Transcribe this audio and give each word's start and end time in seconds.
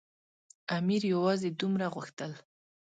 امیر 0.77 1.01
یوازې 1.13 1.49
دومره 1.61 1.85
غوښتل. 1.93 2.31